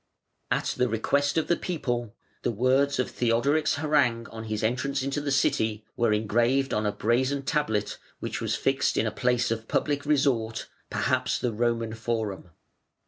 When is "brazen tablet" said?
6.91-7.99